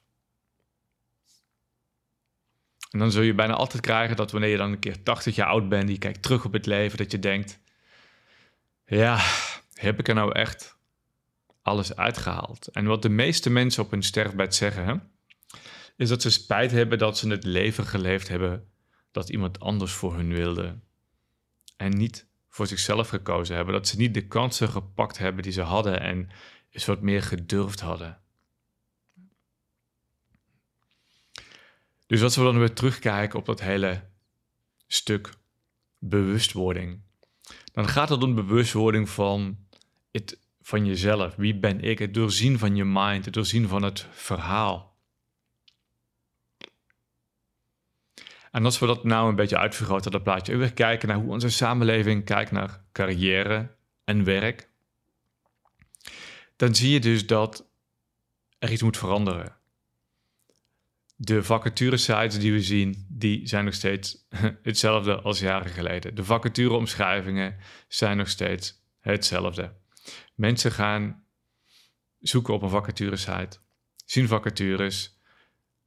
[2.90, 5.48] En dan zul je bijna altijd krijgen dat wanneer je dan een keer 80 jaar
[5.48, 7.60] oud bent, je kijkt terug op het leven, dat je denkt:
[8.86, 9.20] ja,
[9.74, 10.78] heb ik er nou echt
[11.62, 12.68] alles uitgehaald?
[12.68, 15.12] En wat de meeste mensen op hun sterfbed zeggen,
[15.96, 18.72] is dat ze spijt hebben dat ze het leven geleefd hebben
[19.12, 20.80] dat iemand anders voor hun wilde
[21.78, 23.74] en niet voor zichzelf gekozen hebben.
[23.74, 26.30] Dat ze niet de kansen gepakt hebben die ze hadden en
[26.70, 28.22] eens wat meer gedurfd hadden.
[32.08, 34.04] Dus als we dan weer terugkijken op dat hele
[34.88, 35.30] stuk
[36.00, 37.02] bewustwording,
[37.72, 39.58] dan gaat het om bewustwording van,
[40.12, 41.36] het, van jezelf.
[41.36, 42.00] Wie ben ik?
[42.00, 44.96] Het doorzien van je mind, het doorzien van het verhaal.
[48.52, 51.50] En als we dat nou een beetje uitvergroten, dat plaatje, weer kijken naar hoe onze
[51.50, 54.70] samenleving kijkt naar carrière en werk,
[56.56, 57.70] dan zie je dus dat
[58.60, 59.57] er iets moet veranderen.
[61.20, 64.28] De vacaturesites die we zien, die zijn nog steeds
[64.62, 66.16] hetzelfde als jaren geleden.
[66.16, 69.76] De vacatureomschrijvingen zijn nog steeds hetzelfde.
[70.36, 71.24] Mensen gaan
[72.20, 73.58] zoeken op een vacaturesite,
[74.06, 75.20] zien vacatures,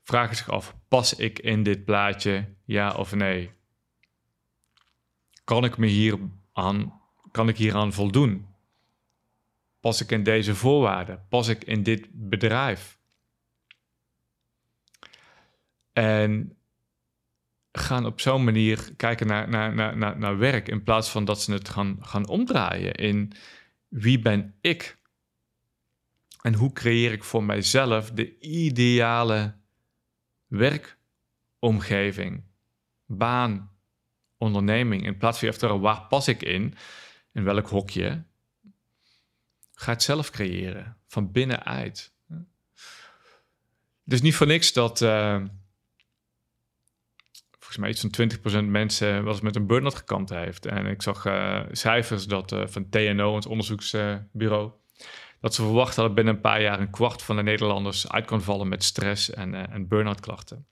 [0.02, 3.50] vragen zich af: pas ik in dit plaatje, ja of nee?
[5.44, 6.18] Kan ik me hier
[6.52, 8.46] aan, kan ik hieraan voldoen?
[9.80, 11.26] Pas ik in deze voorwaarden?
[11.28, 12.99] Pas ik in dit bedrijf?
[16.00, 16.56] En
[17.72, 21.42] gaan op zo'n manier kijken naar, naar, naar, naar, naar werk in plaats van dat
[21.42, 23.32] ze het gaan, gaan omdraaien in
[23.88, 24.98] wie ben ik?
[26.42, 29.54] En hoe creëer ik voor mijzelf de ideale
[30.46, 32.44] werkomgeving,
[33.06, 33.70] baan,
[34.38, 35.06] onderneming?
[35.06, 36.74] In plaats van je waar pas ik in,
[37.32, 38.24] in welk hokje?
[39.74, 42.12] Ga het zelf creëren, van binnenuit.
[44.04, 45.42] Is niet voor niks dat uh,
[47.70, 50.66] volgens mij iets van 20% mensen was met een burn-out gekampt heeft.
[50.66, 54.70] En ik zag uh, cijfers dat, uh, van TNO, ons onderzoeksbureau,
[55.40, 58.42] dat ze verwachten dat binnen een paar jaar een kwart van de Nederlanders uit kan
[58.42, 60.66] vallen met stress en, en burn-out klachten.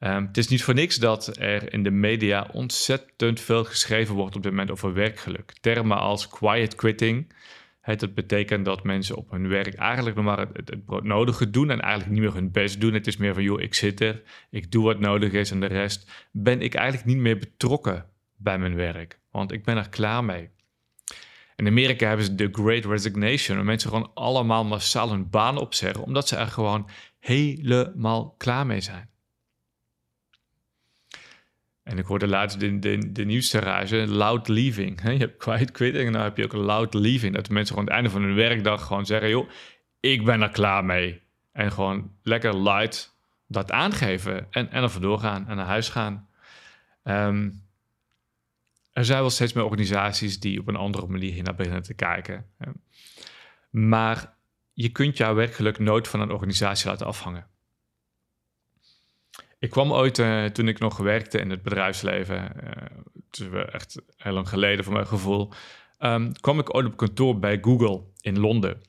[0.00, 4.36] Um, het is niet voor niks dat er in de media ontzettend veel geschreven wordt
[4.36, 5.52] op dit moment over werkgeluk.
[5.60, 7.32] Termen als quiet quitting.
[7.82, 11.70] Dat betekent dat mensen op hun werk eigenlijk nog maar het, het, het broodnodige doen
[11.70, 12.94] en eigenlijk niet meer hun best doen.
[12.94, 15.66] Het is meer van, joh, ik zit er, ik doe wat nodig is en de
[15.66, 19.20] rest ben ik eigenlijk niet meer betrokken bij mijn werk.
[19.30, 20.50] Want ik ben er klaar mee.
[21.56, 26.04] In Amerika hebben ze de Great Resignation, waar mensen gewoon allemaal massaal hun baan opzeggen,
[26.04, 26.88] omdat ze er gewoon
[27.18, 29.10] helemaal klaar mee zijn.
[31.88, 35.02] En ik hoorde laatst de, de, de nieuwste reizen, loud leaving.
[35.12, 37.34] Je hebt quiet quitting en dan heb je ook loud leaving.
[37.34, 39.48] Dat mensen gewoon aan het einde van hun werkdag gewoon zeggen, joh,
[40.00, 41.20] ik ben er klaar mee.
[41.52, 46.28] En gewoon lekker light dat aangeven en, en er vandoor gaan en naar huis gaan.
[47.04, 47.62] Um,
[48.92, 51.94] er zijn wel steeds meer organisaties die op een andere manier hier naar beginnen te
[51.94, 52.46] kijken.
[53.70, 54.34] Maar
[54.72, 57.46] je kunt jouw werkgeluk nooit van een organisatie laten afhangen.
[59.58, 62.70] Ik kwam ooit, uh, toen ik nog werkte in het bedrijfsleven, uh,
[63.30, 65.52] het echt heel lang geleden voor mijn gevoel,
[65.98, 68.80] um, kwam ik ooit op kantoor bij Google in Londen.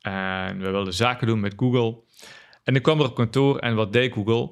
[0.00, 1.98] En we wilden zaken doen met Google.
[2.64, 4.50] En ik kwam er op kantoor en wat deed Google?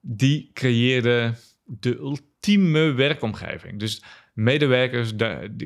[0.00, 3.78] Die creëerde de ultieme werkomgeving.
[3.78, 5.12] Dus medewerkers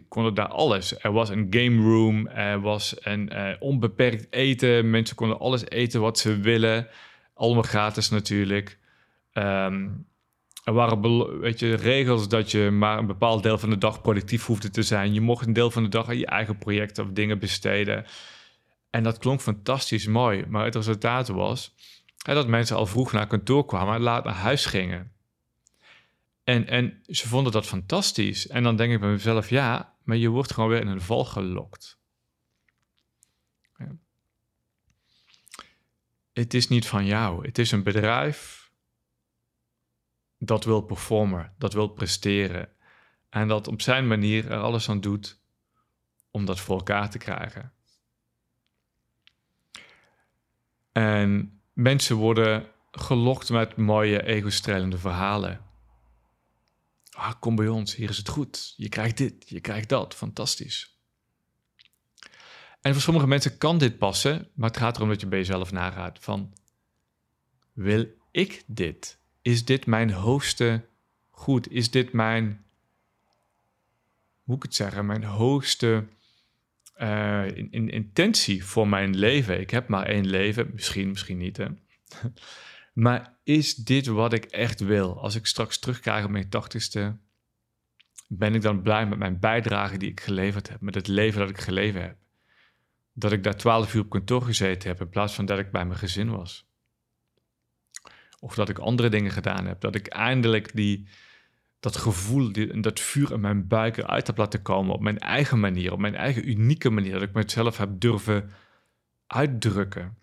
[0.08, 0.98] konden daar alles.
[0.98, 4.90] Er was een game room, er was een uh, onbeperkt eten.
[4.90, 6.88] Mensen konden alles eten wat ze willen.
[7.34, 8.78] Allemaal gratis natuurlijk.
[9.32, 10.08] Um,
[10.64, 14.46] er waren weet je, regels dat je maar een bepaald deel van de dag productief
[14.46, 15.14] hoefde te zijn.
[15.14, 18.06] Je mocht een deel van de dag aan je eigen projecten of dingen besteden.
[18.90, 20.46] En dat klonk fantastisch mooi.
[20.46, 21.74] Maar het resultaat was
[22.24, 25.12] hè, dat mensen al vroeg naar kantoor kwamen en laat naar huis gingen.
[26.44, 28.48] En, en ze vonden dat fantastisch.
[28.48, 31.24] En dan denk ik bij mezelf, ja, maar je wordt gewoon weer in een val
[31.24, 31.98] gelokt.
[33.76, 33.96] Ja.
[36.32, 37.46] Het is niet van jou.
[37.46, 38.59] Het is een bedrijf
[40.40, 42.68] dat wil performen, dat wil presteren.
[43.28, 45.40] En dat op zijn manier er alles aan doet
[46.30, 47.72] om dat voor elkaar te krijgen.
[50.92, 55.68] En mensen worden gelokt met mooie ego-strelende verhalen
[57.20, 58.74] ah, kom bij ons, hier is het goed.
[58.76, 60.98] Je krijgt dit, je krijgt dat, fantastisch.
[62.80, 65.72] En voor sommige mensen kan dit passen, maar het gaat erom dat je bij jezelf
[65.72, 66.52] nagaat van,
[67.72, 69.19] wil ik dit?
[69.42, 70.84] Is dit mijn hoogste
[71.30, 71.70] goed?
[71.70, 72.64] Is dit mijn,
[74.42, 76.04] hoe ik het zeggen, mijn hoogste
[77.54, 79.60] in, intentie voor mijn leven?
[79.60, 81.56] Ik heb maar één leven, misschien, misschien niet.
[81.56, 81.66] Hè?
[82.92, 85.20] Maar is dit wat ik echt wil?
[85.20, 87.16] Als ik straks terugkrijg op mijn tachtigste,
[88.28, 91.50] ben ik dan blij met mijn bijdrage die ik geleverd heb, met het leven dat
[91.50, 92.16] ik geleven heb?
[93.12, 95.84] Dat ik daar twaalf uur op kantoor gezeten heb in plaats van dat ik bij
[95.84, 96.69] mijn gezin was.
[98.40, 99.80] Of dat ik andere dingen gedaan heb.
[99.80, 101.08] Dat ik eindelijk die,
[101.80, 105.60] dat gevoel, die, dat vuur in mijn buik eruit heb laten komen op mijn eigen
[105.60, 107.12] manier, op mijn eigen unieke manier.
[107.12, 108.50] Dat ik mezelf heb durven
[109.26, 110.18] uitdrukken.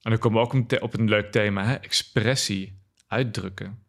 [0.00, 1.74] En dan komen we ook op een leuk thema, hè?
[1.74, 3.84] expressie, uitdrukken.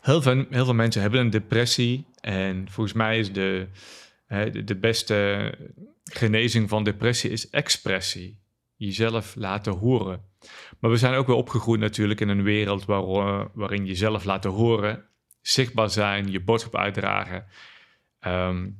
[0.00, 3.68] Heel veel, heel veel mensen hebben een depressie en volgens mij is de,
[4.64, 5.54] de, beste
[6.04, 8.39] genezing van depressie is expressie.
[8.80, 10.22] Jezelf laten horen.
[10.78, 13.02] Maar we zijn ook weer opgegroeid natuurlijk in een wereld waar,
[13.54, 15.04] waarin jezelf laten horen,
[15.40, 17.46] zichtbaar zijn, je boodschap uitdragen.
[18.26, 18.78] Um,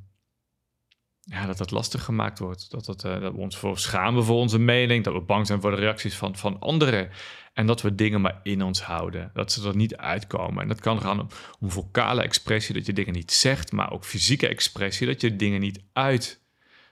[1.23, 2.71] ja, dat dat lastig gemaakt wordt.
[2.71, 5.03] Dat, dat, uh, dat we ons voor schamen voor onze mening.
[5.03, 7.09] Dat we bang zijn voor de reacties van, van anderen.
[7.53, 9.31] En dat we dingen maar in ons houden.
[9.33, 10.61] Dat ze er niet uitkomen.
[10.61, 11.27] En dat kan gaan om,
[11.59, 13.71] om vocale expressie, dat je dingen niet zegt.
[13.71, 16.41] Maar ook fysieke expressie, dat je dingen niet uit.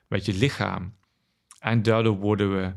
[0.07, 0.97] met je lichaam.
[1.59, 2.73] En daardoor worden we,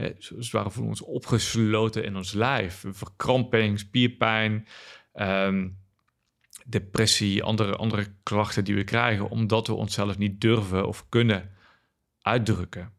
[0.00, 2.84] het ware, voor ons opgesloten in ons lijf.
[2.88, 4.66] Verkramping, spierpijn,
[5.12, 5.68] ehm,
[6.64, 11.50] depressie, andere, andere klachten die we krijgen, omdat we onszelf niet durven of kunnen
[12.22, 12.92] uitdrukken.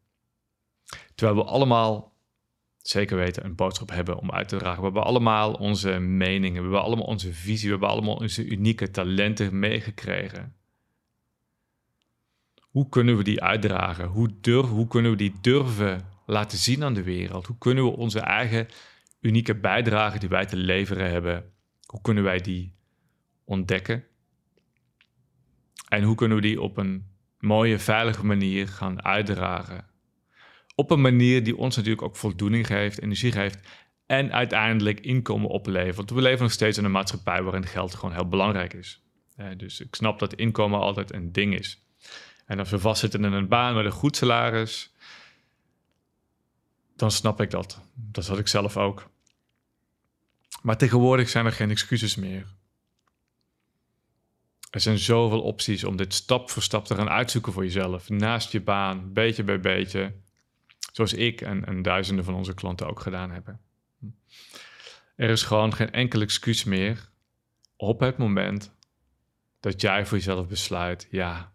[1.15, 2.13] Terwijl we allemaal,
[2.77, 4.77] zeker weten, een boodschap hebben om uit te dragen.
[4.77, 8.91] We hebben allemaal onze meningen, we hebben allemaal onze visie, we hebben allemaal onze unieke
[8.91, 10.55] talenten meegekregen.
[12.59, 14.05] Hoe kunnen we die uitdragen?
[14.05, 17.45] Hoe, durf, hoe kunnen we die durven laten zien aan de wereld?
[17.45, 18.67] Hoe kunnen we onze eigen
[19.21, 21.53] unieke bijdrage die wij te leveren hebben,
[21.85, 22.75] hoe kunnen wij die
[23.45, 24.03] ontdekken?
[25.87, 27.05] En hoe kunnen we die op een
[27.39, 29.85] mooie, veilige manier gaan uitdragen?
[30.75, 33.59] Op een manier die ons natuurlijk ook voldoening geeft, energie geeft
[34.05, 35.95] en uiteindelijk inkomen oplevert.
[35.95, 39.03] Want we leven nog steeds in een maatschappij waarin geld gewoon heel belangrijk is.
[39.57, 41.85] dus ik snap dat inkomen altijd een ding is.
[42.45, 44.90] En als we vastzitten in een baan met een goed salaris,
[47.01, 47.79] dan snap ik dat.
[47.93, 49.09] Dat had ik zelf ook.
[50.61, 52.53] Maar tegenwoordig zijn er geen excuses meer.
[54.69, 58.09] Er zijn zoveel opties om dit stap voor stap te gaan uitzoeken voor jezelf.
[58.09, 60.13] Naast je baan, beetje bij beetje.
[60.91, 63.59] Zoals ik en, en duizenden van onze klanten ook gedaan hebben.
[65.15, 67.09] Er is gewoon geen enkel excuus meer
[67.75, 68.75] op het moment
[69.59, 71.53] dat jij voor jezelf besluit: ja,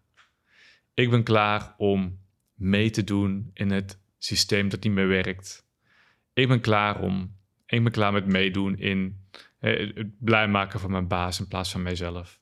[0.94, 2.18] ik ben klaar om
[2.54, 5.66] mee te doen in het systeem dat niet meer werkt.
[6.32, 9.24] Ik ben klaar om, ik ben klaar met meedoen in
[9.58, 12.40] het blij maken van mijn baas in plaats van mijzelf.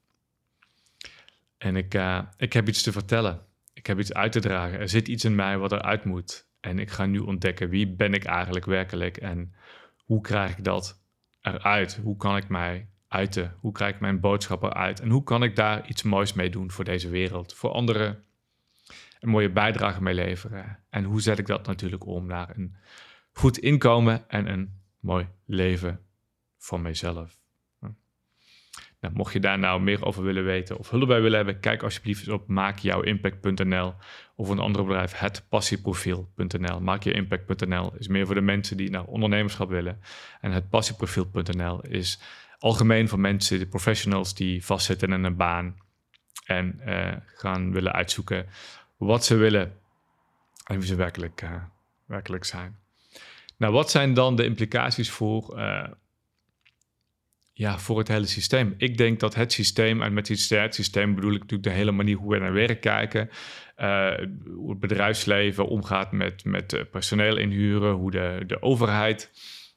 [1.58, 3.46] En ik, uh, ik heb iets te vertellen.
[3.72, 4.78] Ik heb iets uit te dragen.
[4.78, 6.48] Er zit iets in mij wat eruit moet.
[6.60, 9.54] En ik ga nu ontdekken wie ben ik eigenlijk werkelijk en
[10.04, 11.02] hoe krijg ik dat
[11.40, 12.00] eruit?
[12.02, 13.56] Hoe kan ik mij uiten?
[13.60, 15.00] Hoe krijg ik mijn boodschap eruit?
[15.00, 18.24] En hoe kan ik daar iets moois mee doen voor deze wereld, voor anderen?
[19.24, 20.78] Een mooie bijdrage mee leveren.
[20.90, 22.76] En hoe zet ik dat natuurlijk om naar een
[23.32, 26.00] goed inkomen en een mooi leven
[26.58, 27.38] voor mijzelf?
[29.00, 31.82] Nou, mocht je daar nou meer over willen weten of hulp bij willen hebben, kijk
[31.82, 33.94] alsjeblieft eens op maakjouwimpact.nl
[34.36, 36.80] of een ander bedrijf, hetpassieprofiel.nl.
[36.80, 40.00] Maakjouimpact.nl is meer voor de mensen die naar ondernemerschap willen.
[40.40, 42.20] En het passieprofiel.nl is
[42.58, 45.76] algemeen voor mensen, de professionals die vastzitten in een baan
[46.44, 48.46] en uh, gaan willen uitzoeken
[48.96, 49.78] wat ze willen
[50.64, 51.62] en wie ze werkelijk, uh,
[52.06, 52.78] werkelijk zijn.
[53.56, 55.86] Nou, wat zijn dan de implicaties voor uh,
[57.52, 58.74] ja, voor het hele systeem.
[58.76, 62.16] Ik denk dat het systeem, en met het systeem bedoel ik natuurlijk de hele manier
[62.16, 63.30] hoe we naar werk kijken,
[63.78, 64.14] uh,
[64.54, 69.30] hoe het bedrijfsleven omgaat met, met personeel inhuren, hoe de, de overheid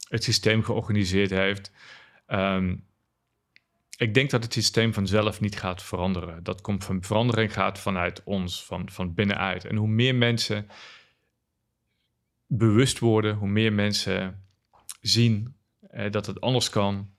[0.10, 1.72] het systeem georganiseerd heeft.
[2.28, 2.86] Um,
[3.98, 6.44] ik denk dat het systeem vanzelf niet gaat veranderen.
[6.44, 9.66] Dat komt van verandering gaat vanuit ons, van, van binnenuit.
[9.66, 10.68] En hoe meer mensen
[12.48, 14.46] bewust worden, hoe meer mensen
[15.02, 15.56] zien
[15.90, 17.10] eh, dat het anders kan,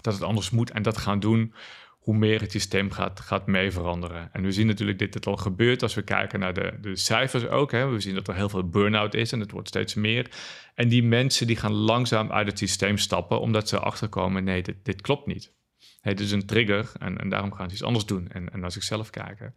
[0.00, 1.54] dat het anders moet en dat gaan doen,
[1.98, 4.32] hoe meer het systeem gaat, gaat mee veranderen.
[4.32, 7.46] En we zien natuurlijk dit het al gebeurt als we kijken naar de, de cijfers
[7.46, 7.72] ook.
[7.72, 7.88] Hè.
[7.88, 10.30] We zien dat er heel veel burn-out is en het wordt steeds meer.
[10.74, 14.84] En die mensen die gaan langzaam uit het systeem stappen omdat ze achterkomen, nee, dit,
[14.84, 15.58] dit klopt niet.
[16.00, 18.72] Het is een trigger en, en daarom gaan ze iets anders doen en, en naar
[18.72, 19.54] zichzelf kijken.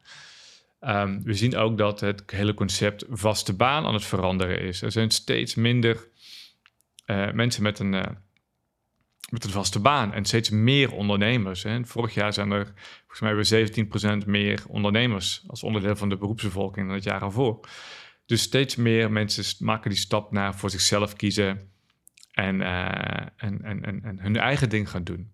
[0.81, 4.81] Um, we zien ook dat het hele concept vaste baan aan het veranderen is.
[4.81, 6.07] Er zijn steeds minder
[7.05, 7.93] uh, mensen met een...
[7.93, 8.03] Uh,
[9.29, 11.63] met een vaste baan en steeds meer ondernemers.
[11.63, 11.85] Hè.
[11.85, 12.73] Vorig jaar zijn er
[13.07, 17.59] volgens mij weer 17% meer ondernemers als onderdeel van de beroepsbevolking dan het jaar ervoor.
[18.25, 21.71] Dus steeds meer mensen maken die stap naar voor zichzelf kiezen
[22.31, 22.77] en, uh,
[23.37, 25.31] en, en, en, en, hun eigen ding gaan doen.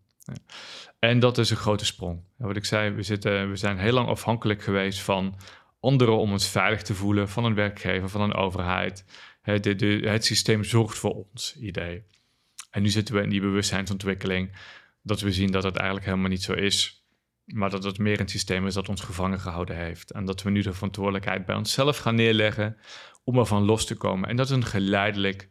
[0.99, 2.23] En dat is een grote sprong.
[2.37, 5.35] Wat ik zei, we, zitten, we zijn heel lang afhankelijk geweest van
[5.79, 9.05] anderen om ons veilig te voelen, van een werkgever, van een overheid.
[9.41, 9.65] Het,
[10.03, 12.03] het systeem zorgt voor ons idee.
[12.69, 14.51] En nu zitten we in die bewustzijnsontwikkeling
[15.01, 17.03] dat we zien dat het eigenlijk helemaal niet zo is.
[17.45, 20.11] Maar dat het meer een systeem is dat ons gevangen gehouden heeft.
[20.11, 22.77] En dat we nu de verantwoordelijkheid bij onszelf gaan neerleggen
[23.23, 24.29] om ervan los te komen.
[24.29, 25.49] En dat is een geleidelijk,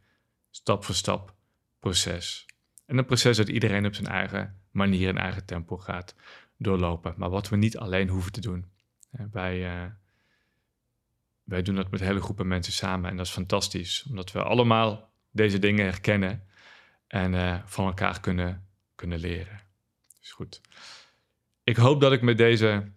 [0.50, 1.34] stap voor stap
[1.78, 2.46] proces.
[2.86, 6.14] En een proces dat iedereen op zijn eigen manier en eigen tempo gaat
[6.56, 7.14] doorlopen.
[7.16, 8.66] Maar wat we niet alleen hoeven te doen.
[9.10, 9.90] Wij, uh,
[11.42, 14.06] wij doen dat met hele groepen mensen samen en dat is fantastisch.
[14.08, 16.44] Omdat we allemaal deze dingen herkennen
[17.06, 19.60] en uh, van elkaar kunnen, kunnen leren.
[20.20, 20.60] Dus goed.
[21.64, 22.92] Ik hoop dat ik met deze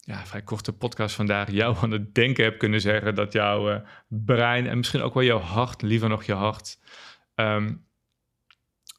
[0.00, 3.14] ja, vrij korte podcast vandaag jou aan het denken heb kunnen zeggen.
[3.14, 6.78] Dat jouw brein en misschien ook wel jouw hart, liever nog je hart,
[7.34, 7.86] um,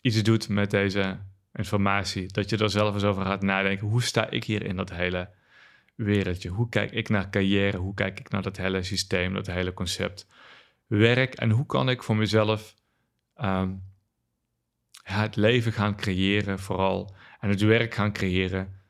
[0.02, 1.20] iets doet met deze
[1.58, 2.28] informatie.
[2.28, 3.88] Dat je er zelf eens over gaat nadenken.
[3.88, 5.30] Hoe sta ik hier in dat hele
[5.98, 6.50] wereldje.
[6.50, 7.78] Hoe kijk ik naar carrière?
[7.78, 10.28] Hoe kijk ik naar dat hele systeem, dat hele concept
[10.88, 11.34] werk?
[11.34, 12.76] En hoe kan ik voor mezelf
[13.36, 13.74] ehm,
[15.04, 18.82] het leven gaan creëren, vooral, en het werk gaan creëren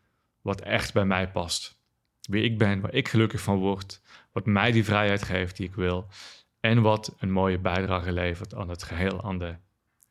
[0.41, 1.80] wat echt bij mij past?
[2.22, 4.01] Wie ik ben, waar ik gelukkig van word,
[4.32, 6.07] wat mij die vrijheid geeft die ik wil
[6.59, 9.55] en wat een mooie bijdrage levert aan het geheel, aan de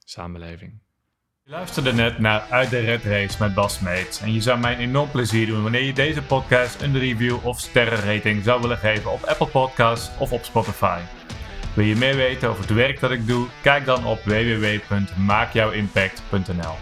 [0.05, 0.79] samenleving.
[1.49, 4.21] Je luisterde net naar Uit de Red Race met Bas Meets.
[4.21, 7.61] En je zou mij een enorm plezier doen wanneer je deze podcast een review of
[7.61, 10.99] sterrenrating zou willen geven op Apple Podcasts of op Spotify.
[11.75, 13.47] Wil je meer weten over het werk dat ik doe?
[13.63, 16.75] Kijk dan op www.maakjouwimpact.nl.